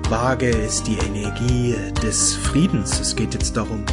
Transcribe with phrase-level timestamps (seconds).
[0.09, 2.99] Waage ist die Energie des Friedens.
[2.99, 3.85] Es geht jetzt darum,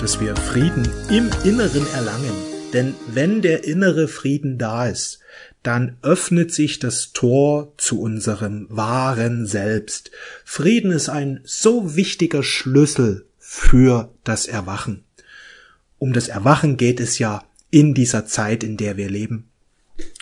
[0.00, 2.34] dass wir Frieden im Inneren erlangen.
[2.72, 5.20] Denn wenn der innere Frieden da ist,
[5.62, 10.10] dann öffnet sich das Tor zu unserem wahren Selbst.
[10.44, 15.04] Frieden ist ein so wichtiger Schlüssel für das Erwachen.
[15.98, 19.48] Um das Erwachen geht es ja in dieser Zeit, in der wir leben.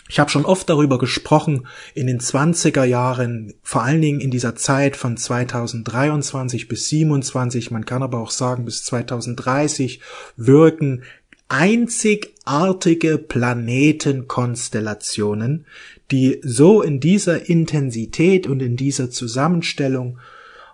[0.07, 4.55] Ich habe schon oft darüber gesprochen, in den 20er Jahren, vor allen Dingen in dieser
[4.55, 10.01] Zeit von 2023 bis 27, man kann aber auch sagen bis 2030,
[10.37, 11.01] wirken
[11.47, 15.65] einzigartige Planetenkonstellationen,
[16.11, 20.19] die so in dieser Intensität und in dieser Zusammenstellung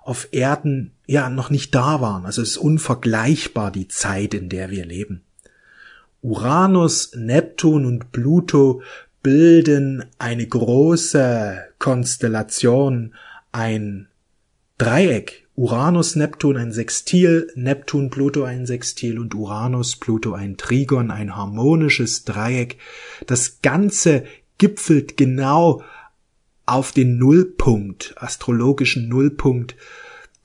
[0.04, 2.26] auf Erden ja noch nicht da waren.
[2.26, 5.22] Also es ist unvergleichbar die Zeit, in der wir leben.
[6.22, 8.82] Uranus, Neptun und Pluto
[9.24, 13.14] bilden eine große Konstellation,
[13.52, 14.08] ein
[14.78, 15.48] Dreieck.
[15.56, 22.24] Uranus, Neptun ein Sextil, Neptun, Pluto ein Sextil und Uranus, Pluto ein Trigon, ein harmonisches
[22.24, 22.78] Dreieck.
[23.28, 24.24] Das Ganze
[24.58, 25.84] gipfelt genau
[26.66, 29.76] auf den Nullpunkt, astrologischen Nullpunkt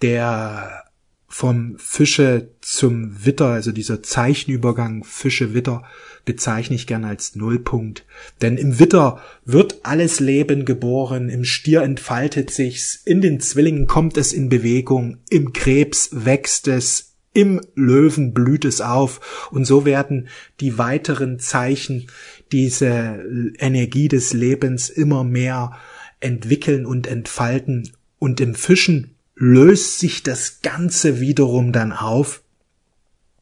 [0.02, 0.85] der
[1.28, 5.82] vom Fische zum Witter, also dieser Zeichenübergang Fische-Witter,
[6.24, 8.04] bezeichne ich gerne als Nullpunkt.
[8.42, 14.16] Denn im Witter wird alles Leben geboren, im Stier entfaltet sich's, in den Zwillingen kommt
[14.16, 20.28] es in Bewegung, im Krebs wächst es, im Löwen blüht es auf und so werden
[20.60, 22.06] die weiteren Zeichen
[22.50, 23.22] diese
[23.58, 25.72] Energie des Lebens immer mehr
[26.20, 32.42] entwickeln und entfalten und im Fischen löst sich das Ganze wiederum dann auf.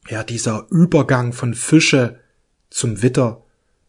[0.07, 2.19] Ja, dieser Übergang von Fische
[2.69, 3.43] zum Witter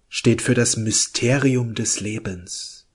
[0.09, 2.87] steht für das Mysterium des Lebens.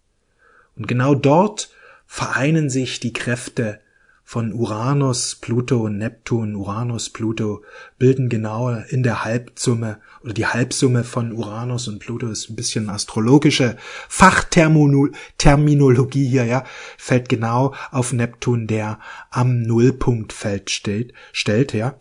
[0.76, 1.70] Und genau dort
[2.08, 3.82] vereinen sich die Kräfte
[4.31, 7.66] von Uranus, Pluto und Neptun, Uranus, Pluto
[8.00, 12.90] bilden genau in der Halbsumme oder die Halbsumme von Uranus und Pluto ist ein bisschen
[12.90, 13.75] astrologische
[14.08, 16.64] Fachterminologie hier, ja,
[16.97, 19.00] fällt genau auf Neptun, der
[19.31, 21.96] am Nullpunktfeld steht, stellt, ja,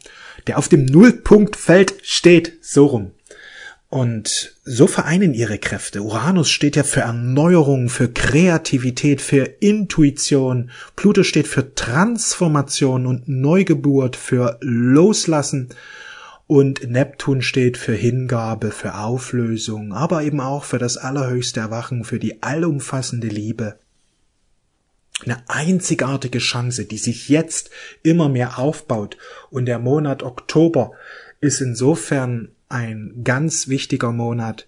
[0.47, 3.11] der auf dem Nullpunktfeld steht, so rum.
[3.91, 6.03] Und so vereinen ihre Kräfte.
[6.03, 10.71] Uranus steht ja für Erneuerung, für Kreativität, für Intuition.
[10.95, 15.71] Pluto steht für Transformation und Neugeburt, für Loslassen.
[16.47, 22.21] Und Neptun steht für Hingabe, für Auflösung, aber eben auch für das allerhöchste Erwachen, für
[22.21, 23.77] die allumfassende Liebe.
[25.25, 27.71] Eine einzigartige Chance, die sich jetzt
[28.05, 29.17] immer mehr aufbaut.
[29.51, 30.93] Und der Monat Oktober
[31.41, 34.67] ist insofern ein ganz wichtiger Monat,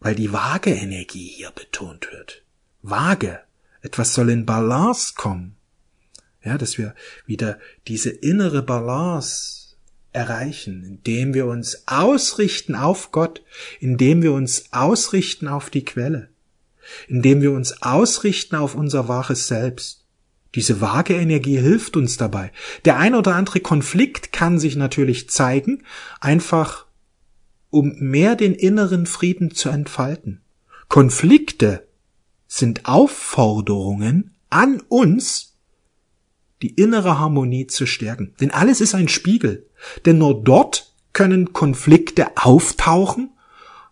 [0.00, 2.42] weil die Waage-Energie hier betont wird.
[2.82, 3.40] Waage.
[3.82, 5.54] Etwas soll in Balance kommen.
[6.42, 6.94] Ja, dass wir
[7.26, 9.76] wieder diese innere Balance
[10.12, 13.42] erreichen, indem wir uns ausrichten auf Gott,
[13.80, 16.30] indem wir uns ausrichten auf die Quelle,
[17.06, 20.04] indem wir uns ausrichten auf unser wahres Selbst.
[20.54, 22.50] Diese vage Energie hilft uns dabei.
[22.86, 25.82] Der ein oder andere Konflikt kann sich natürlich zeigen,
[26.18, 26.85] einfach
[27.70, 30.40] um mehr den inneren Frieden zu entfalten.
[30.88, 31.86] Konflikte
[32.46, 35.54] sind Aufforderungen an uns,
[36.62, 38.34] die innere Harmonie zu stärken.
[38.40, 39.66] Denn alles ist ein Spiegel.
[40.04, 43.30] Denn nur dort können Konflikte auftauchen,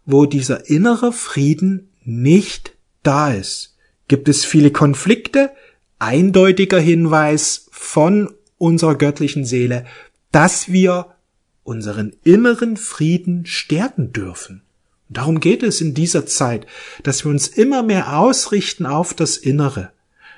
[0.06, 3.77] wo dieser innere Frieden nicht da ist.
[4.09, 5.51] Gibt es viele Konflikte?
[5.99, 9.87] Eindeutiger Hinweis von unserer göttlichen Seele,
[10.32, 11.13] dass wir
[11.64, 14.62] unseren inneren Frieden stärken dürfen.
[15.08, 16.66] Und darum geht es in dieser Zeit,
[17.02, 19.90] dass wir uns immer mehr ausrichten auf das Innere.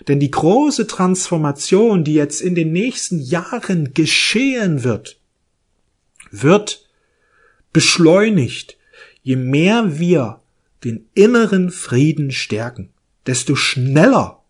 [0.09, 5.19] Denn die große Transformation, die jetzt in den nächsten Jahren geschehen wird,
[6.31, 6.87] wird
[7.73, 8.77] beschleunigt,
[9.23, 10.41] je mehr wir
[10.85, 12.91] den inneren Frieden stärken,
[13.27, 14.43] desto schneller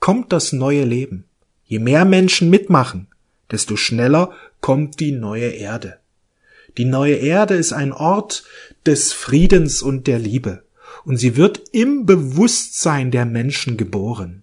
[0.00, 1.24] kommt das neue Leben.
[1.66, 3.08] Je mehr Menschen mitmachen,
[3.50, 5.98] desto schneller kommt die neue Erde.
[6.78, 8.44] Die neue Erde ist ein Ort
[8.86, 10.64] des Friedens und der Liebe.
[11.04, 14.42] Und sie wird im Bewusstsein der Menschen geboren.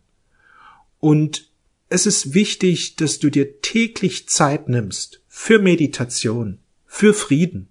[0.99, 1.49] Und
[1.89, 7.67] es ist wichtig, dass du dir täglich Zeit nimmst für Meditation, für Frieden.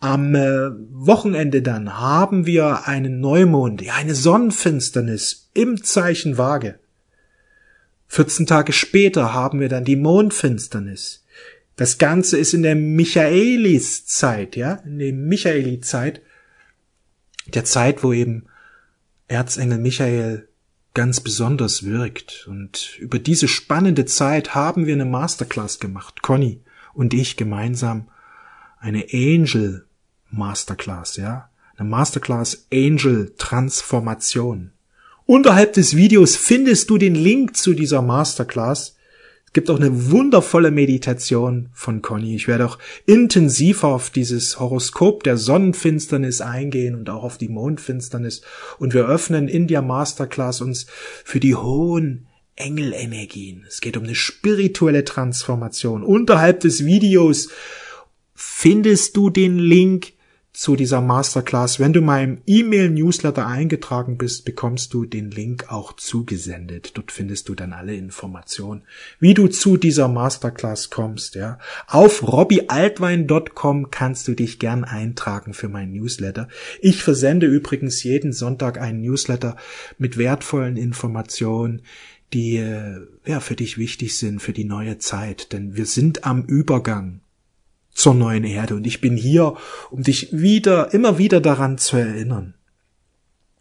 [0.00, 6.78] Am äh, Wochenende dann haben wir einen Neumond, ja, eine Sonnenfinsternis im Zeichen Waage.
[8.08, 11.24] 14 Tage später haben wir dann die Mondfinsternis.
[11.78, 16.20] Das Ganze ist in der Michaelis-Zeit, ja, in der Michaeli-Zeit,
[17.54, 18.46] der Zeit, wo eben
[19.28, 20.48] Erzengel Michael
[20.92, 22.48] ganz besonders wirkt.
[22.50, 26.60] Und über diese spannende Zeit haben wir eine Masterclass gemacht, Conny
[26.94, 28.08] und ich gemeinsam,
[28.80, 29.86] eine Angel
[30.30, 34.72] Masterclass, ja, eine Masterclass Angel Transformation.
[35.26, 38.96] Unterhalb des Videos findest du den Link zu dieser Masterclass.
[39.48, 42.34] Es gibt auch eine wundervolle Meditation von Conny.
[42.34, 48.42] Ich werde auch intensiver auf dieses Horoskop der Sonnenfinsternis eingehen und auch auf die Mondfinsternis.
[48.78, 50.84] Und wir öffnen in der Masterclass uns
[51.24, 53.64] für die hohen Engelenergien.
[53.66, 56.02] Es geht um eine spirituelle Transformation.
[56.02, 57.48] Unterhalb des Videos
[58.34, 60.12] findest du den Link
[60.58, 61.78] zu dieser Masterclass.
[61.78, 66.96] Wenn du meinem E-Mail-Newsletter eingetragen bist, bekommst du den Link auch zugesendet.
[66.96, 68.82] Dort findest du dann alle Informationen,
[69.20, 71.60] wie du zu dieser Masterclass kommst, ja.
[71.86, 76.48] Auf robbyaltwein.com kannst du dich gern eintragen für meinen Newsletter.
[76.80, 79.54] Ich versende übrigens jeden Sonntag einen Newsletter
[79.96, 81.82] mit wertvollen Informationen,
[82.32, 86.42] die äh, ja für dich wichtig sind für die neue Zeit, denn wir sind am
[86.42, 87.20] Übergang
[87.98, 88.76] zur neuen Erde.
[88.76, 89.54] Und ich bin hier,
[89.90, 92.54] um dich wieder, immer wieder daran zu erinnern.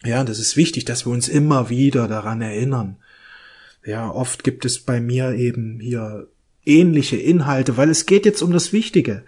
[0.03, 2.97] Ja, das ist wichtig, dass wir uns immer wieder daran erinnern.
[3.83, 6.27] Ja, oft gibt es bei mir eben hier
[6.67, 9.23] ähnliche Inhalte, weil es geht jetzt um das Wichtige.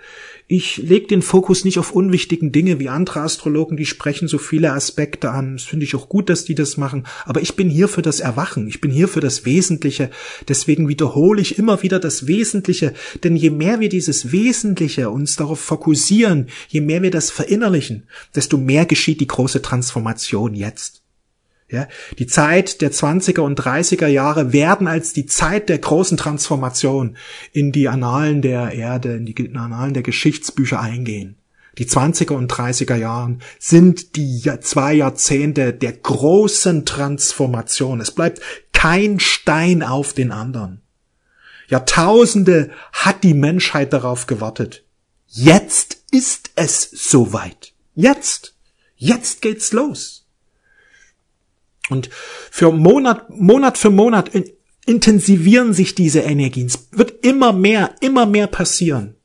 [0.52, 4.74] Ich lege den Fokus nicht auf unwichtigen Dinge wie andere Astrologen, die sprechen so viele
[4.74, 5.58] Aspekte an.
[5.58, 7.06] Das finde ich auch gut, dass die das machen.
[7.26, 8.68] Aber ich bin hier für das Erwachen.
[8.68, 10.10] Ich bin hier für das Wesentliche.
[10.48, 12.96] Deswegen wiederhole ich immer wieder das Wesentliche.
[13.24, 18.58] Denn je mehr wir dieses Wesentliche uns darauf fokussieren, je mehr wir das verinnerlichen, desto
[18.58, 21.04] mehr geschieht die große Transformation jetzt.
[21.72, 21.88] Ja,
[22.18, 27.16] die Zeit der 20er und 30er Jahre werden als die Zeit der großen Transformation
[27.52, 31.38] in die Annalen der Erde, in die Annalen der Geschichtsbücher eingehen.
[31.78, 38.02] Die 20er und 30er Jahren sind die zwei Jahrzehnte der großen Transformation.
[38.02, 38.42] Es bleibt
[38.74, 40.82] kein Stein auf den anderen.
[41.68, 44.84] Jahrtausende hat die Menschheit darauf gewartet.
[45.28, 47.74] Jetzt ist es soweit.
[47.94, 48.56] Jetzt.
[48.96, 50.26] Jetzt geht's los.
[51.90, 52.10] Und
[52.52, 54.32] für Monat, Monat für Monat
[54.86, 56.68] intensivieren sich diese Energien.
[56.68, 59.16] Es wird immer mehr, immer mehr passieren.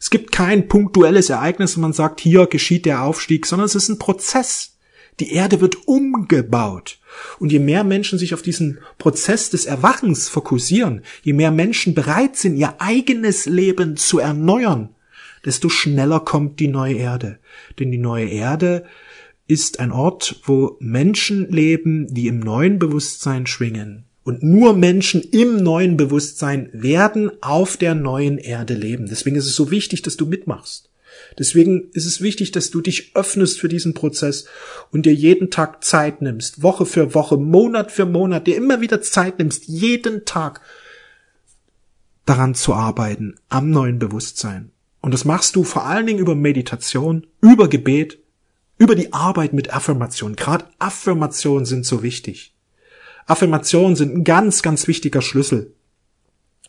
[0.00, 3.88] Es gibt kein punktuelles Ereignis, wo man sagt, hier geschieht der Aufstieg, sondern es ist
[3.88, 4.76] ein Prozess.
[5.20, 6.98] Die Erde wird umgebaut.
[7.38, 12.36] Und je mehr Menschen sich auf diesen Prozess des Erwachens fokussieren, je mehr Menschen bereit
[12.36, 14.90] sind, ihr eigenes Leben zu erneuern,
[15.44, 17.38] desto schneller kommt die neue Erde.
[17.78, 18.84] Denn die neue Erde
[19.46, 24.04] ist ein Ort, wo Menschen leben, die im neuen Bewusstsein schwingen.
[24.22, 29.06] Und nur Menschen im neuen Bewusstsein werden auf der neuen Erde leben.
[29.06, 30.88] Deswegen ist es so wichtig, dass du mitmachst.
[31.38, 34.46] Deswegen ist es wichtig, dass du dich öffnest für diesen Prozess
[34.90, 39.02] und dir jeden Tag Zeit nimmst, Woche für Woche, Monat für Monat, dir immer wieder
[39.02, 40.60] Zeit nimmst, jeden Tag
[42.24, 44.70] daran zu arbeiten, am neuen Bewusstsein.
[45.00, 48.23] Und das machst du vor allen Dingen über Meditation, über Gebet
[48.78, 50.36] über die Arbeit mit Affirmationen.
[50.36, 52.54] Gerade Affirmationen sind so wichtig.
[53.26, 55.72] Affirmationen sind ein ganz, ganz wichtiger Schlüssel.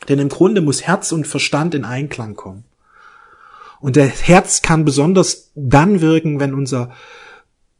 [0.08, 2.66] Denn im Grunde muss Herz und Verstand in Einklang kommen.
[3.80, 6.92] Und der Herz kann besonders dann wirken, wenn unser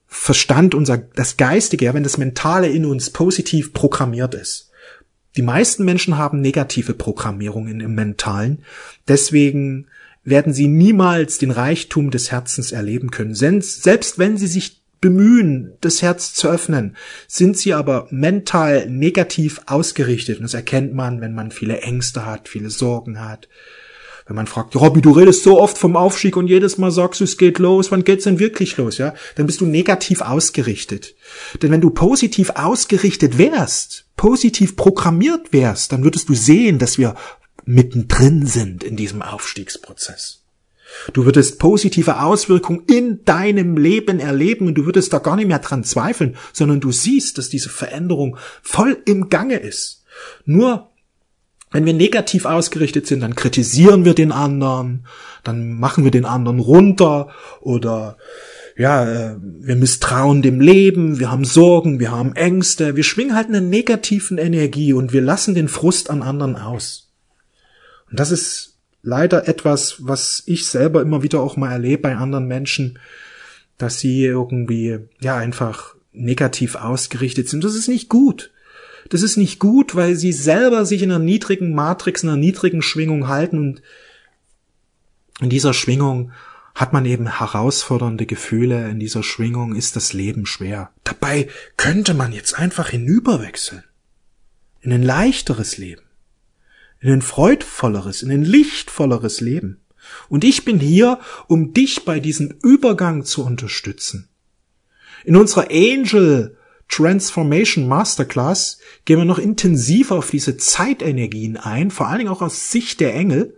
[0.08, 4.72] Verstand, unser, das Geistige, ja, wenn das Mentale in uns positiv programmiert ist.
[5.36, 8.63] Die meisten Menschen haben negative Programmierungen im Mentalen.
[9.08, 9.88] Deswegen
[10.25, 13.34] werden sie niemals den Reichtum des Herzens erleben können.
[13.36, 20.38] Selbst wenn sie sich bemühen, das Herz zu öffnen, sind sie aber mental negativ ausgerichtet.
[20.38, 23.48] Und das erkennt man, wenn man viele Ängste hat, viele Sorgen hat.
[24.25, 27.25] Wenn man fragt, Robby, du redest so oft vom Aufstieg und jedes Mal sagst du,
[27.25, 29.13] es geht los, wann geht's denn wirklich los, ja?
[29.36, 31.13] Dann bist du negativ ausgerichtet.
[31.62, 37.13] Denn wenn du positiv ausgerichtet wärst, positiv programmiert wärst, dann würdest du sehen, dass wir
[37.65, 40.41] mittendrin sind in diesem Aufstiegsprozess.
[41.13, 45.60] Du würdest positive Auswirkungen in deinem Leben erleben und du würdest da gar nicht mehr
[45.60, 50.03] dran zweifeln, sondern du siehst, dass diese Veränderung voll im Gange ist.
[50.45, 50.91] Nur
[51.72, 55.05] wenn wir negativ ausgerichtet sind, dann kritisieren wir den anderen,
[55.43, 57.29] dann machen wir den anderen runter
[57.60, 58.17] oder
[58.77, 63.48] ja, äh, wir misstrauen dem Leben, wir haben Sorgen, wir haben Ängste, wir schwingen halt
[63.48, 67.04] eine negativen Energie und wir lassen den Frust an anderen aus.
[68.09, 72.47] Und das ist leider etwas, was ich selber immer wieder auch mal erlebe bei anderen
[72.47, 73.00] Menschen,
[73.77, 77.63] dass sie irgendwie, ja, einfach negativ ausgerichtet sind.
[77.63, 78.51] Das ist nicht gut.
[79.09, 82.81] Das ist nicht gut, weil sie selber sich in einer niedrigen Matrix, in einer niedrigen
[82.81, 83.81] Schwingung halten und
[85.41, 86.31] in dieser Schwingung
[86.74, 90.91] hat man eben herausfordernde Gefühle, in dieser Schwingung ist das Leben schwer.
[91.03, 91.47] Dabei
[91.77, 93.83] könnte man jetzt einfach hinüberwechseln.
[94.81, 96.01] In ein leichteres Leben.
[96.99, 99.81] In ein freudvolleres, in ein lichtvolleres Leben.
[100.29, 104.29] Und ich bin hier, um dich bei diesem Übergang zu unterstützen.
[105.23, 112.19] In unserer Angel Transformation Masterclass gehen wir noch intensiver auf diese Zeitenergien ein, vor allen
[112.19, 113.57] Dingen auch aus Sicht der Engel,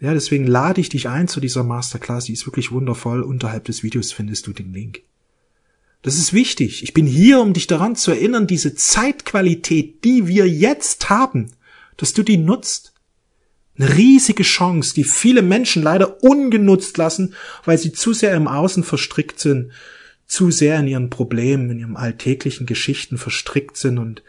[0.00, 2.24] ja, deswegen lade ich dich ein zu dieser Masterclass.
[2.24, 3.22] Die ist wirklich wundervoll.
[3.22, 5.02] Unterhalb des Videos findest du den Link.
[6.00, 6.82] Das ist wichtig.
[6.82, 11.50] Ich bin hier, um dich daran zu erinnern, diese Zeitqualität, die wir jetzt haben,
[12.00, 12.92] dass du die nutzt.
[13.78, 18.84] Eine riesige Chance, die viele Menschen leider ungenutzt lassen, weil sie zu sehr im Außen
[18.84, 19.72] verstrickt sind,
[20.26, 24.22] zu sehr in ihren Problemen, in ihren alltäglichen Geschichten verstrickt sind und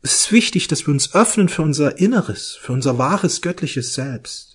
[0.00, 4.48] es ist wichtig, dass wir uns öffnen für unser Inneres, für unser wahres göttliches Selbst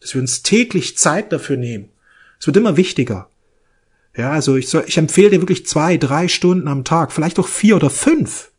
[0.00, 1.90] dass wir uns täglich Zeit dafür nehmen.
[2.40, 3.28] Es wird immer wichtiger.
[4.16, 7.46] Ja, also ich, soll, ich empfehle dir wirklich zwei, drei Stunden am Tag, vielleicht auch
[7.46, 8.50] vier oder fünf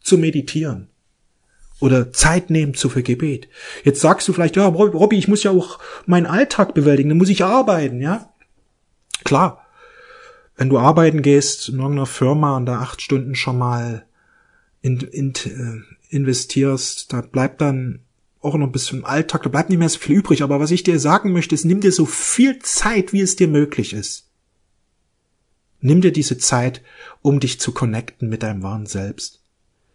[0.00, 0.88] zu meditieren.
[1.78, 3.48] Oder Zeit nehmen zu für Gebet.
[3.84, 7.28] Jetzt sagst du vielleicht, ja, Robby, ich muss ja auch meinen Alltag bewältigen, dann muss
[7.28, 8.30] ich arbeiten, ja?
[9.24, 9.62] Klar.
[10.56, 14.06] Wenn du arbeiten gehst in irgendeiner Firma und da acht Stunden schon mal
[14.80, 18.00] in, in, äh, investierst, da bleibt dann
[18.40, 20.42] auch noch ein bisschen Alltag, da bleibt nicht mehr so viel übrig.
[20.42, 23.48] Aber was ich dir sagen möchte, ist, nimm dir so viel Zeit, wie es dir
[23.48, 24.30] möglich ist.
[25.80, 26.82] Nimm dir diese Zeit,
[27.20, 29.42] um dich zu connecten mit deinem wahren Selbst.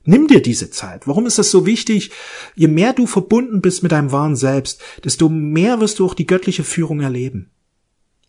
[0.03, 1.07] Nimm dir diese Zeit.
[1.07, 2.11] Warum ist das so wichtig?
[2.55, 6.25] Je mehr du verbunden bist mit deinem wahren Selbst, desto mehr wirst du auch die
[6.25, 7.51] göttliche Führung erleben.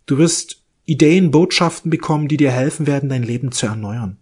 [0.06, 4.18] Du wirst Ideen, Botschaften bekommen, die dir helfen werden, dein Leben zu erneuern.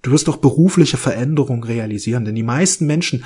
[0.00, 3.24] Du wirst auch berufliche Veränderungen realisieren, denn die meisten Menschen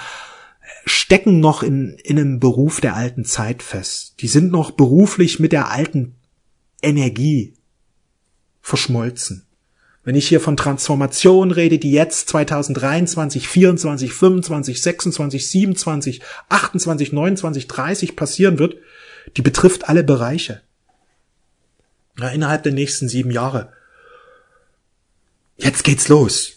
[0.84, 4.14] stecken noch in, in einem Beruf der alten Zeit fest.
[4.20, 6.16] Die sind noch beruflich mit der alten
[6.82, 7.54] Energie
[8.60, 9.45] verschmolzen.
[10.06, 17.66] Wenn ich hier von Transformation rede, die jetzt 2023, 24, 25, 26, 27, 28, 29,
[17.66, 18.76] 30 passieren wird,
[19.36, 20.62] die betrifft alle Bereiche.
[22.20, 23.72] Ja, innerhalb der nächsten sieben Jahre.
[25.56, 26.55] Jetzt geht's los.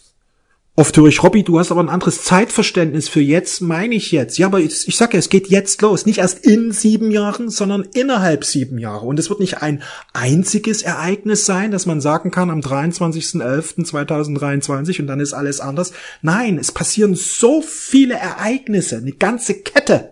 [0.79, 4.37] Oft höre ich, Robby, du hast aber ein anderes Zeitverständnis für jetzt, meine ich jetzt.
[4.37, 6.05] Ja, aber ich, ich sage ja, es geht jetzt los.
[6.05, 9.05] Nicht erst in sieben Jahren, sondern innerhalb sieben Jahre.
[9.05, 9.83] Und es wird nicht ein
[10.13, 15.91] einziges Ereignis sein, dass man sagen kann am 23.11.2023 und dann ist alles anders.
[16.21, 20.11] Nein, es passieren so viele Ereignisse, eine ganze Kette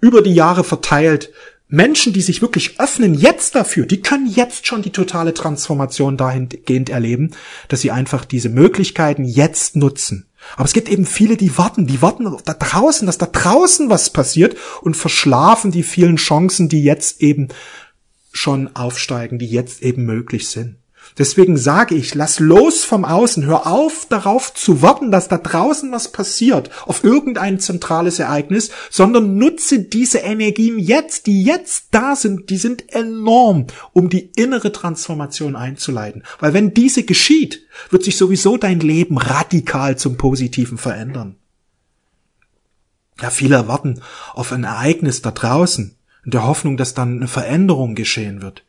[0.00, 1.30] über die Jahre verteilt,
[1.68, 6.88] Menschen, die sich wirklich öffnen jetzt dafür, die können jetzt schon die totale Transformation dahingehend
[6.88, 7.32] erleben,
[7.68, 10.26] dass sie einfach diese Möglichkeiten jetzt nutzen.
[10.56, 14.10] Aber es gibt eben viele, die warten, die warten da draußen, dass da draußen was
[14.10, 17.48] passiert und verschlafen die vielen Chancen, die jetzt eben
[18.32, 20.76] schon aufsteigen, die jetzt eben möglich sind.
[21.16, 25.90] Deswegen sage ich, lass los vom Außen, hör auf darauf zu warten, dass da draußen
[25.90, 32.50] was passiert, auf irgendein zentrales Ereignis, sondern nutze diese Energien jetzt, die jetzt da sind,
[32.50, 36.22] die sind enorm, um die innere Transformation einzuleiten.
[36.40, 41.36] Weil wenn diese geschieht, wird sich sowieso dein Leben radikal zum Positiven verändern.
[43.20, 44.00] Ja, viele erwarten
[44.34, 48.64] auf ein Ereignis da draußen, in der Hoffnung, dass dann eine Veränderung geschehen wird.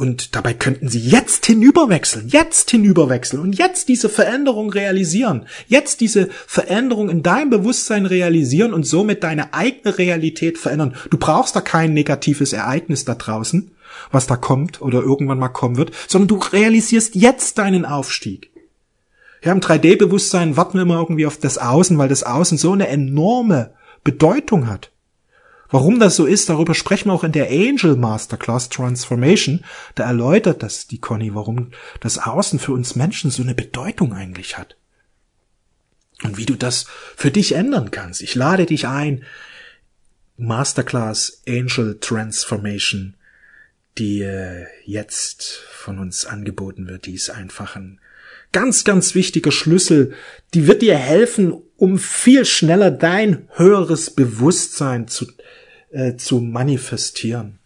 [0.00, 6.30] Und dabei könnten sie jetzt hinüberwechseln, jetzt hinüberwechseln und jetzt diese Veränderung realisieren, jetzt diese
[6.46, 10.96] Veränderung in deinem Bewusstsein realisieren und somit deine eigene Realität verändern.
[11.10, 13.72] Du brauchst da kein negatives Ereignis da draußen,
[14.10, 18.50] was da kommt oder irgendwann mal kommen wird, sondern du realisierst jetzt deinen Aufstieg.
[19.44, 22.88] Ja, im 3D-Bewusstsein warten wir immer irgendwie auf das Außen, weil das Außen so eine
[22.88, 24.89] enorme Bedeutung hat.
[25.70, 29.64] Warum das so ist, darüber sprechen wir auch in der Angel Masterclass Transformation.
[29.94, 34.58] Da erläutert das die Conny, warum das Außen für uns Menschen so eine Bedeutung eigentlich
[34.58, 34.76] hat.
[36.22, 36.86] Und wie du das
[37.16, 38.20] für dich ändern kannst.
[38.20, 39.24] Ich lade dich ein.
[40.36, 43.14] Masterclass Angel Transformation,
[43.98, 48.00] die äh, jetzt von uns angeboten wird, die ist einfach ein
[48.52, 50.14] ganz, ganz wichtiger Schlüssel.
[50.54, 55.26] Die wird dir helfen, um viel schneller dein höheres Bewusstsein zu
[55.90, 57.58] äh, zu manifestieren.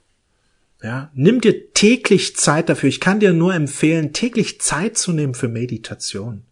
[0.82, 2.88] Ja, nimm dir täglich Zeit dafür.
[2.88, 6.42] Ich kann dir nur empfehlen, täglich Zeit zu nehmen für Meditation.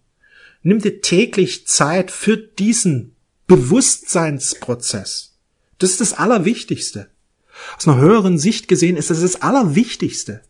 [0.62, 3.14] Nimm dir täglich Zeit für diesen
[3.46, 5.34] Bewusstseinsprozess.
[5.78, 7.08] Das ist das Allerwichtigste.
[7.76, 10.40] Aus einer höheren Sicht gesehen ist das das Allerwichtigste.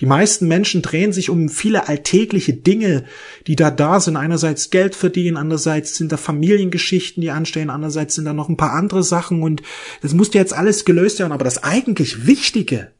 [0.00, 3.04] Die meisten Menschen drehen sich um viele alltägliche Dinge,
[3.46, 4.16] die da da sind.
[4.16, 8.72] Einerseits Geld verdienen, andererseits sind da Familiengeschichten, die anstehen, andererseits sind da noch ein paar
[8.72, 9.62] andere Sachen und
[10.02, 11.32] das musste jetzt alles gelöst werden.
[11.32, 12.92] Aber das eigentlich Wichtige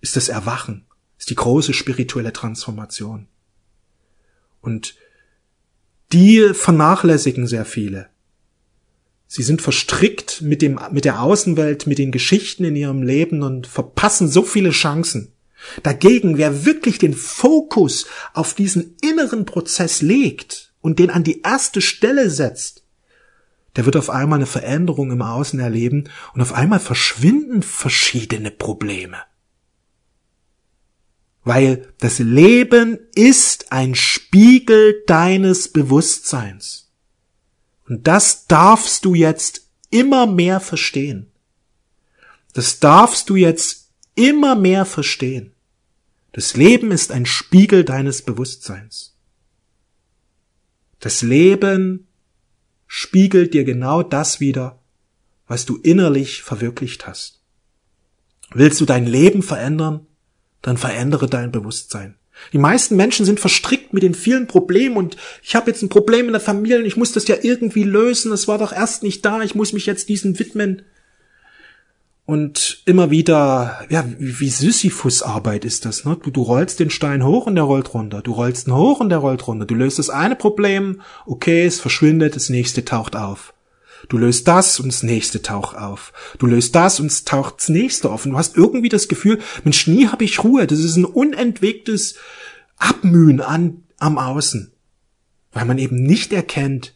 [0.00, 0.84] ist das Erwachen,
[1.18, 3.26] ist die große spirituelle Transformation.
[4.60, 4.94] Und
[6.12, 8.08] die vernachlässigen sehr viele.
[9.26, 13.66] Sie sind verstrickt mit dem, mit der Außenwelt, mit den Geschichten in ihrem Leben und
[13.66, 15.33] verpassen so viele Chancen.
[15.82, 21.80] Dagegen, wer wirklich den Fokus auf diesen inneren Prozess legt und den an die erste
[21.80, 22.84] Stelle setzt,
[23.76, 29.18] der wird auf einmal eine Veränderung im Außen erleben und auf einmal verschwinden verschiedene Probleme.
[31.42, 36.92] Weil das Leben ist ein Spiegel deines Bewusstseins.
[37.86, 41.30] Und das darfst du jetzt immer mehr verstehen.
[42.54, 45.53] Das darfst du jetzt immer mehr verstehen.
[46.34, 49.14] Das Leben ist ein Spiegel deines Bewusstseins.
[50.98, 52.08] Das Leben
[52.88, 54.80] spiegelt dir genau das wieder,
[55.46, 57.40] was du innerlich verwirklicht hast.
[58.52, 60.08] Willst du dein Leben verändern,
[60.60, 62.16] dann verändere dein Bewusstsein.
[62.52, 66.26] Die meisten Menschen sind verstrickt mit den vielen Problemen und ich habe jetzt ein Problem
[66.26, 69.24] in der Familie und ich muss das ja irgendwie lösen, es war doch erst nicht
[69.24, 70.82] da, ich muss mich jetzt diesen widmen.
[72.26, 76.16] Und immer wieder, ja, wie, Sisyphus-Arbeit ist das, ne?
[76.22, 78.22] Du, du rollst den Stein hoch und der rollt runter.
[78.22, 79.66] Du rollst ihn hoch und der rollt runter.
[79.66, 83.52] Du löst das eine Problem, okay, es verschwindet, das nächste taucht auf.
[84.08, 86.12] Du löst das und das nächste taucht auf.
[86.38, 88.24] Du löst das und es taucht das nächste auf.
[88.24, 90.66] Und du hast irgendwie das Gefühl, Mensch, nie habe ich Ruhe.
[90.66, 92.16] Das ist ein unentwegtes
[92.76, 94.72] Abmühen an, am Außen.
[95.52, 96.94] Weil man eben nicht erkennt,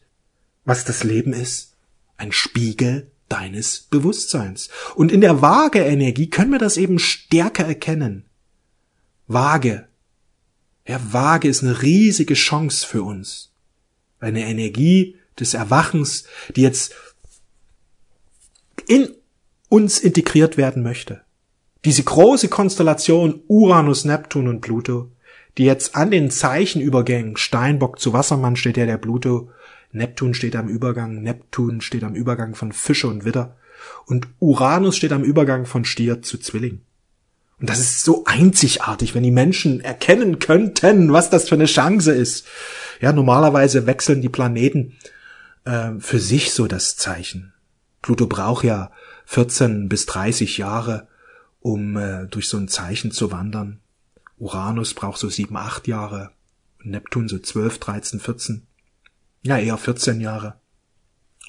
[0.65, 1.77] was das Leben ist.
[2.17, 4.69] Ein Spiegel deines Bewusstseins.
[4.95, 8.25] Und in der Waage-Energie können wir das eben stärker erkennen.
[9.27, 9.87] Waage.
[10.87, 13.53] Ja, Waage ist eine riesige Chance für uns.
[14.21, 16.25] Eine Energie des Erwachens,
[16.57, 16.95] die jetzt
[18.87, 19.11] in
[19.69, 21.21] uns integriert werden möchte.
[21.85, 25.13] Diese große Konstellation Uranus, Neptun und Pluto,
[25.59, 29.51] die jetzt an den Zeichenübergängen Steinbock zu Wassermann steht ja der Pluto
[29.93, 33.57] Neptun steht am Übergang, Neptun steht am Übergang von Fische und Widder
[34.07, 36.81] und Uranus steht am Übergang von Stier zu Zwilling.
[37.61, 42.13] Und das ist so einzigartig, wenn die Menschen erkennen könnten, was das für eine Chance
[42.13, 42.47] ist.
[43.01, 44.97] Ja, normalerweise wechseln die Planeten
[45.65, 47.53] äh, für sich so das Zeichen.
[48.01, 48.93] Pluto braucht ja
[49.27, 51.09] 14 bis 30 Jahre,
[51.61, 53.81] um äh, durch so ein Zeichen zu wandern.
[54.39, 56.31] Uranus braucht so sieben, acht Jahre.
[56.85, 58.67] Neptun so 12, 13, 14.
[59.43, 60.61] Ja, eher 14 Jahre.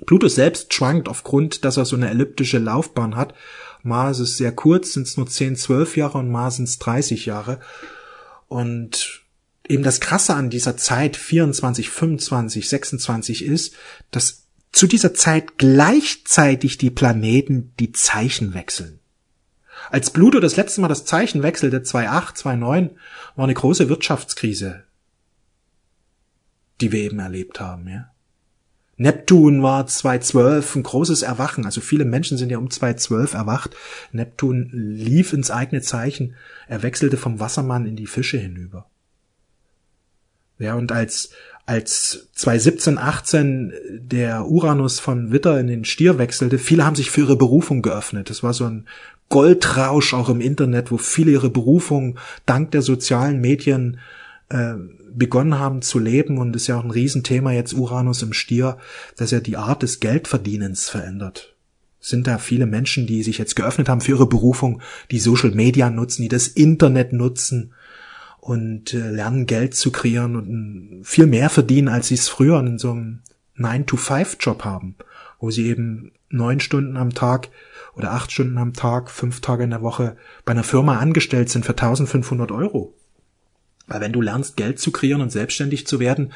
[0.05, 3.33] Pluto selbst schwankt aufgrund, dass er so eine elliptische Laufbahn hat.
[3.83, 7.25] Mal ist sehr kurz, sind es nur 10, 12 Jahre und mal sind es 30
[7.25, 7.59] Jahre.
[8.47, 9.23] Und
[9.67, 13.75] eben das Krasse an dieser Zeit 24, 25, 26 ist,
[14.11, 18.99] dass zu dieser Zeit gleichzeitig die Planeten die Zeichen wechseln.
[19.89, 22.89] Als Pluto das letzte Mal das Zeichen wechselte, 2.8, 2.9,
[23.35, 24.83] war eine große Wirtschaftskrise
[26.81, 28.11] die wir eben erlebt haben, ja.
[28.99, 31.65] Neptun war 2012 ein großes Erwachen.
[31.65, 33.73] Also viele Menschen sind ja um 2012 erwacht.
[34.11, 36.35] Neptun lief ins eigene Zeichen.
[36.67, 38.87] Er wechselte vom Wassermann in die Fische hinüber.
[40.57, 41.31] Ja, und als,
[41.65, 47.21] als 2017, 18 der Uranus von Witter in den Stier wechselte, viele haben sich für
[47.21, 48.29] ihre Berufung geöffnet.
[48.29, 48.85] Das war so ein
[49.29, 53.99] Goldrausch auch im Internet, wo viele ihre Berufung dank der sozialen Medien
[54.49, 54.73] äh,
[55.13, 58.77] begonnen haben zu leben und ist ja auch ein Riesenthema jetzt Uranus im Stier,
[59.15, 61.55] dass er die Art des Geldverdienens verändert.
[61.99, 64.81] Sind da viele Menschen, die sich jetzt geöffnet haben für ihre Berufung,
[65.11, 67.73] die Social Media nutzen, die das Internet nutzen
[68.39, 72.77] und äh, lernen Geld zu kreieren und viel mehr verdienen, als sie es früher in
[72.77, 73.19] so einem
[73.57, 74.95] 9-to-5-Job haben,
[75.39, 77.49] wo sie eben neun Stunden am Tag
[77.95, 81.65] oder acht Stunden am Tag, fünf Tage in der Woche bei einer Firma angestellt sind
[81.65, 82.95] für 1500 Euro.
[83.89, 86.31] Weil wenn du lernst, Geld zu kreieren und selbstständig zu werden,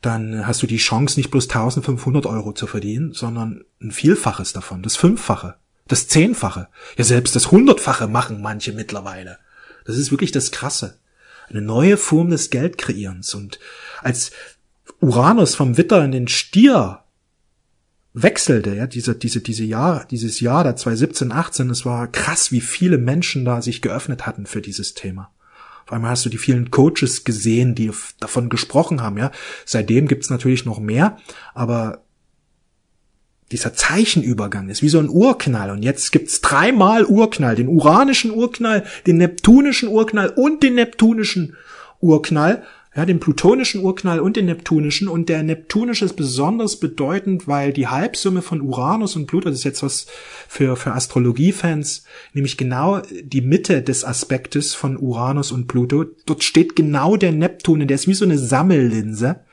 [0.00, 4.82] dann hast du die Chance, nicht bloß 1500 Euro zu verdienen, sondern ein Vielfaches davon,
[4.82, 5.56] das Fünffache,
[5.88, 6.68] das Zehnfache.
[6.96, 9.38] Ja, selbst das Hundertfache machen manche mittlerweile.
[9.84, 10.98] Das ist wirklich das Krasse.
[11.48, 13.34] Eine neue Form des Geldkreierens.
[13.34, 13.58] Und
[14.02, 14.30] als
[15.00, 17.00] Uranus vom Witter in den Stier
[18.12, 22.60] wechselte, ja, diese, diese, diese Jahr, dieses Jahr da 2017, 18, es war krass, wie
[22.60, 25.30] viele Menschen da sich geöffnet hatten für dieses Thema.
[25.90, 29.32] Auf einmal hast du die vielen Coaches gesehen, die davon gesprochen haben, ja.
[29.66, 31.16] Seitdem gibt's natürlich noch mehr,
[31.52, 32.04] aber
[33.50, 35.72] dieser Zeichenübergang ist wie so ein Urknall.
[35.72, 37.56] Und jetzt gibt's dreimal Urknall.
[37.56, 41.56] Den uranischen Urknall, den neptunischen Urknall und den neptunischen
[41.98, 42.62] Urknall.
[42.94, 45.06] Ja, den plutonischen Urknall und den neptunischen.
[45.06, 49.64] Und der neptunische ist besonders bedeutend, weil die Halbsumme von Uranus und Pluto, das ist
[49.64, 50.06] jetzt was
[50.48, 56.04] für, für Astrologiefans, nämlich genau die Mitte des Aspektes von Uranus und Pluto.
[56.26, 59.44] Dort steht genau der Neptun, der ist wie so eine Sammellinse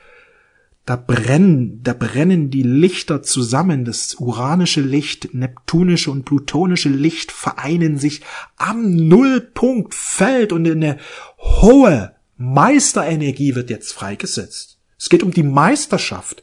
[0.88, 3.84] da brennen, da brennen die Lichter zusammen.
[3.84, 8.22] Das uranische Licht, neptunische und plutonische Licht vereinen sich
[8.56, 10.96] am Nullpunktfeld und eine
[11.36, 14.78] hohe Meisterenergie wird jetzt freigesetzt.
[14.98, 16.42] Es geht um die Meisterschaft.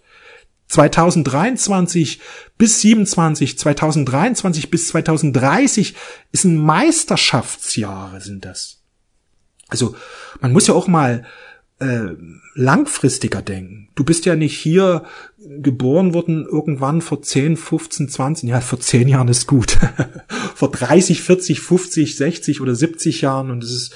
[0.67, 2.19] 2023
[2.57, 5.95] bis 27, 2023 bis 2030
[6.31, 8.81] ist ein Meisterschaftsjahre sind das.
[9.67, 9.95] Also
[10.41, 11.25] man muss ja auch mal
[11.79, 12.07] äh,
[12.55, 13.89] langfristiger denken.
[13.95, 15.03] Du bist ja nicht hier
[15.37, 19.77] geboren worden irgendwann vor 10, 15, 20, ja, vor 10 Jahren ist gut.
[20.55, 23.95] vor 30, 40, 50, 60 oder 70 Jahren und es ist,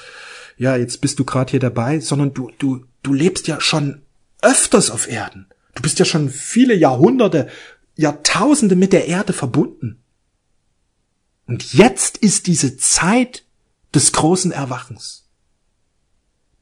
[0.60, 4.02] ja, jetzt bist du gerade hier dabei, sondern du, du, du lebst ja schon
[4.42, 5.46] öfters auf Erden.
[5.74, 7.48] Du bist ja schon viele Jahrhunderte,
[7.96, 10.02] Jahrtausende mit der Erde verbunden.
[11.46, 13.44] Und jetzt ist diese Zeit
[13.94, 15.30] des großen Erwachens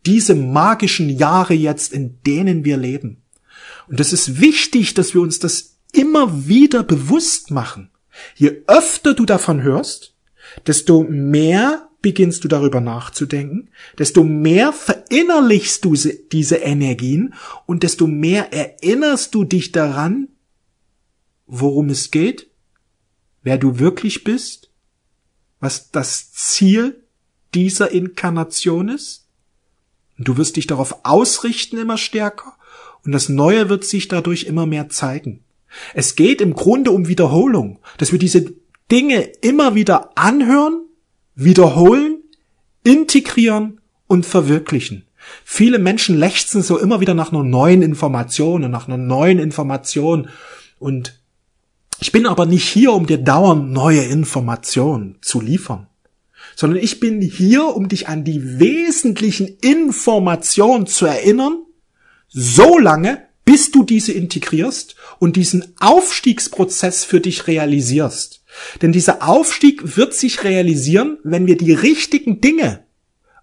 [0.06, 3.24] diese magischen Jahre jetzt, in denen wir leben.
[3.88, 7.90] Und es ist wichtig, dass wir uns das immer wieder bewusst machen.
[8.36, 10.14] Je öfter du davon hörst,
[10.66, 15.94] desto mehr beginnst du darüber nachzudenken, desto mehr verinnerlichst du
[16.30, 17.34] diese Energien
[17.66, 20.28] und desto mehr erinnerst du dich daran,
[21.46, 22.48] worum es geht,
[23.42, 24.70] wer du wirklich bist,
[25.60, 27.02] was das Ziel
[27.54, 29.26] dieser Inkarnation ist
[30.18, 32.56] und du wirst dich darauf ausrichten immer stärker
[33.04, 35.42] und das Neue wird sich dadurch immer mehr zeigen.
[35.94, 38.54] Es geht im Grunde um Wiederholung, dass wir diese
[38.90, 40.87] Dinge immer wieder anhören,
[41.38, 42.18] wiederholen,
[42.84, 45.04] integrieren und verwirklichen.
[45.44, 50.28] Viele Menschen lechzen so immer wieder nach einer neuen Information und nach einer neuen Information
[50.78, 51.18] und
[52.00, 55.88] ich bin aber nicht hier, um dir dauernd neue Informationen zu liefern
[56.58, 61.62] sondern ich bin hier, um dich an die wesentlichen Informationen zu erinnern,
[62.26, 68.42] so lange, bis du diese integrierst und diesen Aufstiegsprozess für dich realisierst.
[68.82, 72.84] Denn dieser Aufstieg wird sich realisieren, wenn wir die richtigen Dinge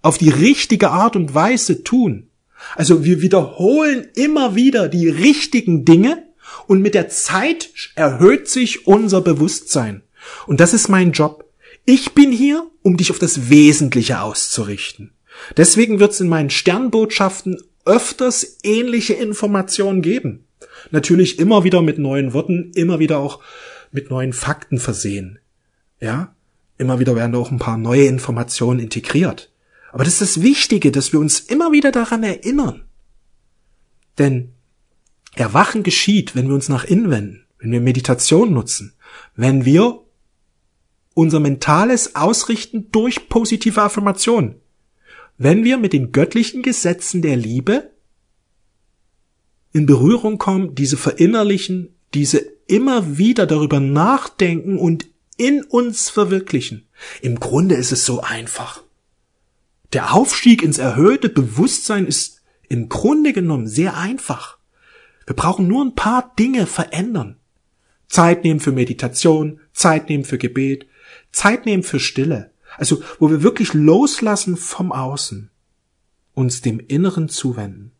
[0.04, 2.28] auf die richtige Art und Weise tun.
[2.76, 6.22] Also wir wiederholen immer wieder die richtigen Dinge
[6.68, 10.04] und mit der Zeit erhöht sich unser Bewusstsein.
[10.46, 11.52] Und das ist mein Job.
[11.84, 15.14] Ich bin hier, um dich auf das Wesentliche auszurichten.
[15.58, 20.46] Deswegen wird es in meinen Sternbotschaften öfters ähnliche Informationen geben.
[20.92, 23.42] Natürlich immer wieder mit neuen Worten, immer wieder auch
[23.92, 25.40] mit neuen Fakten versehen.
[26.00, 26.36] Ja?
[26.78, 29.52] Immer wieder werden auch ein paar neue Informationen integriert.
[29.92, 32.84] Aber das ist das Wichtige, dass wir uns immer wieder daran erinnern.
[34.18, 34.52] Denn
[35.36, 38.94] Erwachen geschieht, wenn wir uns nach innen wenden, wenn wir Meditation nutzen,
[39.36, 40.02] wenn wir
[41.14, 44.56] unser mentales Ausrichten durch positive Affirmation.
[45.38, 47.92] Wenn wir mit den göttlichen Gesetzen der Liebe
[49.74, 56.88] in Berührung kommen, diese verinnerlichen, diese immer wieder darüber nachdenken und in uns verwirklichen.
[57.22, 58.82] Im Grunde ist es so einfach.
[59.94, 64.58] Der Aufstieg ins erhöhte Bewusstsein ist im Grunde genommen sehr einfach.
[65.26, 67.38] Wir brauchen nur ein paar Dinge verändern.
[68.08, 70.88] Zeit nehmen für Meditation, Zeit nehmen für Gebet,
[71.32, 72.52] Zeit nehmen für Stille.
[72.78, 75.50] Also, wo wir wirklich loslassen vom Außen,
[76.34, 77.92] uns dem Inneren zuwenden.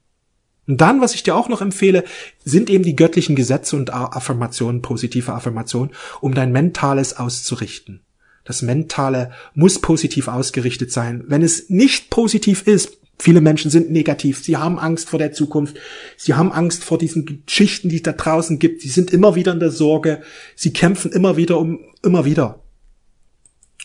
[0.68, 2.04] Und dann, was ich dir auch noch empfehle,
[2.44, 8.02] sind eben die göttlichen Gesetze und Affirmationen, positive Affirmationen, um dein Mentales auszurichten.
[8.46, 11.24] Das Mentale muss positiv ausgerichtet sein.
[11.28, 15.78] Wenn es nicht positiv ist, viele Menschen sind negativ, sie haben Angst vor der Zukunft,
[16.18, 19.52] sie haben Angst vor diesen Geschichten, die es da draußen gibt, sie sind immer wieder
[19.52, 20.22] in der Sorge,
[20.56, 22.62] sie kämpfen immer wieder um, immer wieder.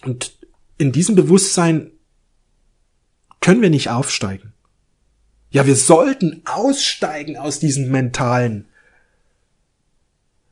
[0.05, 0.39] Und
[0.80, 1.90] in diesem Bewusstsein
[3.40, 4.54] können wir nicht aufsteigen.
[5.50, 8.66] Ja, wir sollten aussteigen aus diesen mentalen,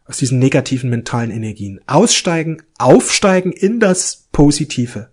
[0.04, 1.80] aus diesen negativen mentalen Energien.
[1.86, 5.08] Aussteigen, aufsteigen in das Positive.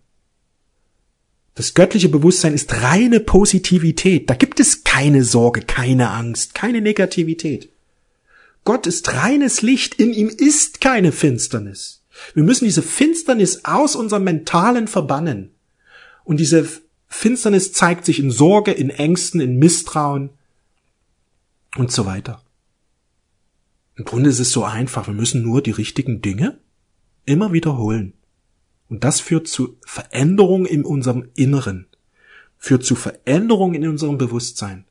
[1.53, 4.29] Das göttliche Bewusstsein ist reine Positivität.
[4.29, 7.69] Da gibt es keine Sorge, keine Angst, keine Negativität.
[8.65, 12.01] Gott ist reines Licht, in ihm ist keine Finsternis.
[12.33, 15.51] Wir müssen diese Finsternis aus unserem Mentalen verbannen.
[16.23, 16.67] Und diese
[17.07, 20.31] Finsternis zeigt sich in Sorge, in Ängsten, in Misstrauen
[21.75, 22.41] und so weiter.
[23.95, 25.07] Im Grunde ist es so einfach.
[25.07, 26.59] Wir müssen nur die richtigen Dinge
[27.25, 28.13] immer wiederholen.
[28.89, 31.87] Und das führt zu Veränderungen in unserem Inneren,
[32.57, 34.85] führt zu Veränderungen in unserem Bewusstsein.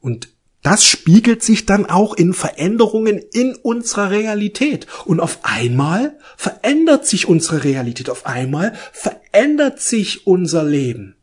[0.00, 4.86] Und das spiegelt sich dann auch in Veränderungen in unserer Realität.
[5.06, 8.10] Und auf einmal verändert sich unsere Realität.
[8.10, 11.16] Auf einmal verändert sich unser Leben.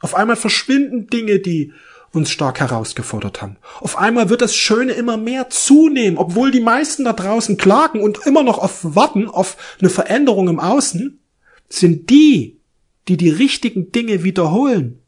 [0.00, 1.72] Auf einmal verschwinden Dinge, die
[2.12, 3.56] uns stark herausgefordert haben.
[3.80, 8.24] Auf einmal wird das Schöne immer mehr zunehmen, obwohl die meisten da draußen klagen und
[8.24, 11.20] immer noch auf warten auf eine Veränderung im Außen,
[11.68, 12.60] sind die,
[13.08, 15.02] die die richtigen Dinge wiederholen,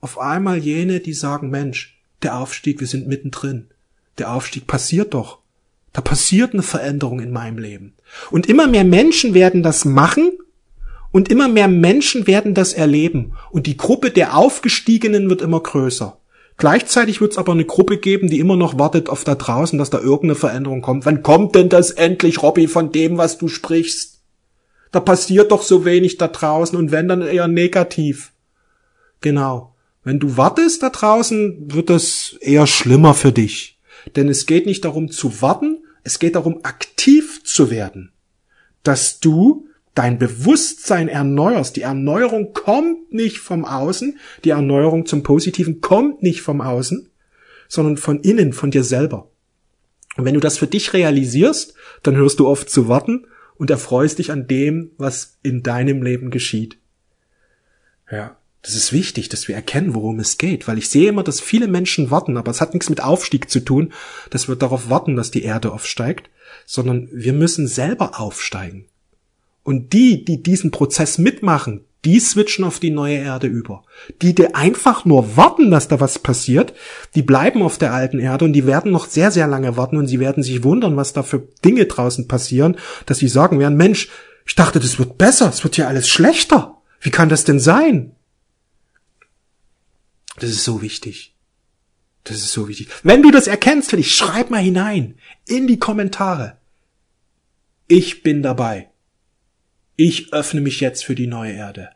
[0.00, 1.93] auf einmal jene, die sagen, Mensch,
[2.24, 3.66] der Aufstieg, wir sind mittendrin.
[4.18, 5.38] Der Aufstieg passiert doch.
[5.92, 7.94] Da passiert eine Veränderung in meinem Leben.
[8.30, 10.32] Und immer mehr Menschen werden das machen
[11.12, 13.34] und immer mehr Menschen werden das erleben.
[13.50, 16.18] Und die Gruppe der Aufgestiegenen wird immer größer.
[16.56, 19.90] Gleichzeitig wird es aber eine Gruppe geben, die immer noch wartet auf da draußen, dass
[19.90, 21.04] da irgendeine Veränderung kommt.
[21.04, 24.20] Wann kommt denn das endlich, Robby, von dem, was du sprichst?
[24.92, 28.32] Da passiert doch so wenig da draußen und wenn dann eher negativ.
[29.20, 29.73] Genau.
[30.04, 33.78] Wenn du wartest da draußen, wird das eher schlimmer für dich.
[34.16, 38.12] Denn es geht nicht darum zu warten, es geht darum aktiv zu werden.
[38.82, 41.76] Dass du dein Bewusstsein erneuerst.
[41.76, 47.08] Die Erneuerung kommt nicht vom Außen, die Erneuerung zum Positiven kommt nicht vom Außen,
[47.68, 49.30] sondern von innen, von dir selber.
[50.16, 54.18] Und wenn du das für dich realisierst, dann hörst du oft zu warten und erfreust
[54.18, 56.76] dich an dem, was in deinem Leben geschieht.
[58.10, 58.36] Ja.
[58.64, 61.68] Das ist wichtig, dass wir erkennen, worum es geht, weil ich sehe immer, dass viele
[61.68, 63.92] Menschen warten, aber es hat nichts mit Aufstieg zu tun,
[64.30, 66.30] dass wir darauf warten, dass die Erde aufsteigt,
[66.64, 68.86] sondern wir müssen selber aufsteigen.
[69.64, 73.84] Und die, die diesen Prozess mitmachen, die switchen auf die neue Erde über.
[74.22, 76.72] Die, die einfach nur warten, dass da was passiert,
[77.14, 80.06] die bleiben auf der alten Erde und die werden noch sehr, sehr lange warten und
[80.06, 84.08] sie werden sich wundern, was da für Dinge draußen passieren, dass sie sagen werden, Mensch,
[84.46, 86.78] ich dachte, das wird besser, es wird ja alles schlechter.
[87.00, 88.12] Wie kann das denn sein?
[90.36, 91.34] Das ist so wichtig.
[92.24, 92.88] Das ist so wichtig.
[93.02, 96.58] Wenn du das erkennst für dich, schreib mal hinein in die Kommentare.
[97.86, 98.88] Ich bin dabei.
[99.96, 101.90] Ich öffne mich jetzt für die neue Erde.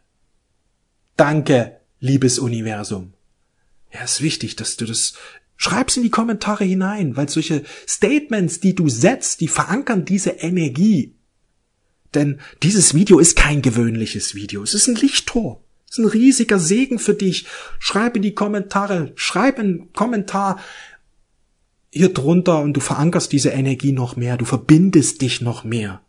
[1.16, 3.14] Danke, liebes Universum.
[3.92, 5.14] Ja, ist wichtig, dass du das
[5.56, 11.14] schreibst in die Kommentare hinein, weil solche Statements, die du setzt, die verankern diese Energie.
[12.14, 14.62] Denn dieses Video ist kein gewöhnliches Video.
[14.62, 15.62] Es ist ein Lichttor.
[15.88, 17.46] Das ist ein riesiger Segen für dich.
[17.78, 20.58] Schreib in die Kommentare, schreib einen Kommentar
[21.90, 26.02] hier drunter und du verankerst diese Energie noch mehr, du verbindest dich noch mehr.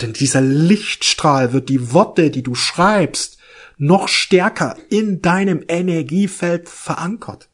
[0.00, 3.38] Denn dieser Lichtstrahl wird die Worte, die du schreibst,
[3.78, 7.48] noch stärker in deinem Energiefeld verankert.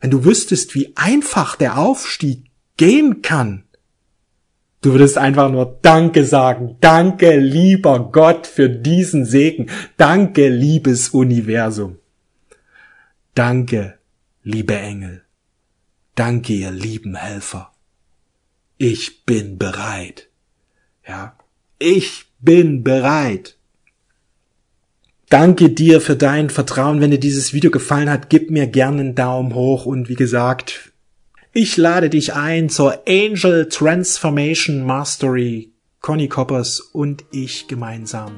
[0.00, 3.64] Wenn du wüsstest, wie einfach der Aufstieg gehen kann,
[4.82, 6.76] Du würdest einfach nur Danke sagen.
[6.80, 9.68] Danke, lieber Gott, für diesen Segen.
[9.96, 11.98] Danke, liebes Universum.
[13.34, 13.98] Danke,
[14.42, 15.22] liebe Engel.
[16.14, 17.72] Danke, ihr lieben Helfer.
[18.78, 20.28] Ich bin bereit.
[21.06, 21.36] Ja,
[21.78, 23.56] ich bin bereit.
[25.28, 27.00] Danke dir für dein Vertrauen.
[27.00, 30.92] Wenn dir dieses Video gefallen hat, gib mir gerne einen Daumen hoch und wie gesagt,
[31.56, 35.72] ich lade dich ein zur Angel Transformation Mastery.
[36.02, 38.32] Conny Coppers und ich gemeinsam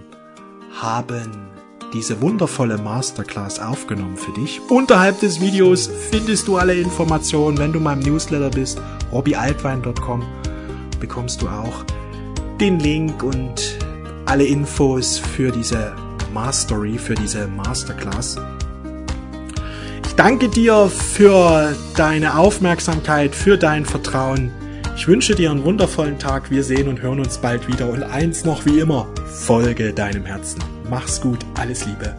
[0.80, 1.48] haben
[1.92, 4.60] diese wundervolle Masterclass aufgenommen für dich.
[4.70, 7.58] Unterhalb des Videos findest du alle Informationen.
[7.58, 10.24] Wenn du meinem Newsletter bist, robbyaltwein.com,
[11.00, 11.84] bekommst du auch
[12.60, 13.78] den Link und
[14.26, 15.92] alle Infos für diese
[16.32, 18.36] Mastery, für diese Masterclass
[20.18, 24.50] danke dir für deine Aufmerksamkeit, für dein Vertrauen.
[24.96, 26.50] Ich wünsche dir einen wundervollen Tag.
[26.50, 27.88] Wir sehen und hören uns bald wieder.
[27.88, 30.62] Und eins noch wie immer, folge deinem Herzen.
[30.90, 32.16] Mach's gut, alles Liebe.